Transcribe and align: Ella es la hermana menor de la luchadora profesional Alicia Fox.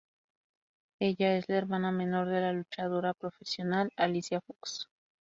Ella 0.99 1.37
es 1.37 1.47
la 1.47 1.57
hermana 1.59 1.91
menor 1.91 2.27
de 2.27 2.41
la 2.41 2.53
luchadora 2.53 3.13
profesional 3.13 3.91
Alicia 3.97 4.41
Fox. 4.41 4.89